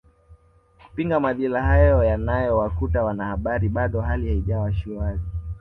[0.85, 5.21] kupinga madhila hayo yanayowakuta wanahabari bado hali haijawa shwari